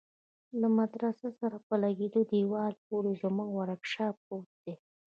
له 0.59 0.67
مدرسه 0.79 1.29
سره 1.39 1.57
په 1.67 1.73
لگېدلي 1.83 2.23
دېوال 2.31 2.73
پورې 2.87 3.11
زموږ 3.21 3.49
ورکشاپ 3.59 4.15
پروت 4.25 4.49
دى. 4.63 4.73